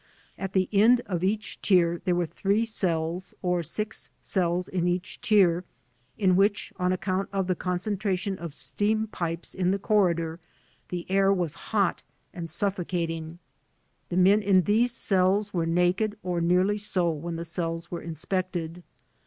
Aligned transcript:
At 0.35 0.53
the 0.53 0.67
end 0.73 1.01
of 1.05 1.23
each 1.23 1.61
tier 1.61 2.01
there 2.05 2.15
were 2.15 2.25
three 2.25 2.65
cells, 2.65 3.35
or 3.43 3.61
six 3.61 4.09
cells 4.19 4.67
in 4.67 4.87
each 4.87 5.21
tier, 5.21 5.63
in 6.17 6.35
which, 6.35 6.73
on 6.77 6.91
account 6.91 7.29
of 7.31 7.45
the 7.45 7.55
concentra 7.55 8.17
tion 8.17 8.39
of 8.39 8.55
steam 8.55 9.05
pipes 9.05 9.53
in 9.53 9.69
the 9.69 9.77
corridor, 9.77 10.39
the 10.89 11.05
air 11.07 11.31
was 11.31 11.53
hot 11.69 12.01
and 12.33 12.49
suffocating. 12.49 13.37
The 14.09 14.17
men 14.17 14.41
in 14.41 14.63
these 14.63 14.91
cells 14.91 15.53
were 15.53 15.67
naked 15.67 16.17
or 16.23 16.41
nearly 16.41 16.79
so 16.79 17.11
when 17.11 17.35
the 17.35 17.45
cells 17.45 17.91
were 17.91 18.01
inspected. 18.01 18.81